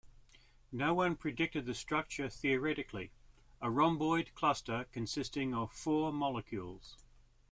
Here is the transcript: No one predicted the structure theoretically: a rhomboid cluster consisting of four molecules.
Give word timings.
No 0.71 0.95
one 0.95 1.15
predicted 1.15 1.67
the 1.67 1.75
structure 1.75 2.27
theoretically: 2.27 3.11
a 3.61 3.69
rhomboid 3.69 4.33
cluster 4.33 4.87
consisting 4.91 5.53
of 5.53 5.71
four 5.71 6.11
molecules. 6.11 6.97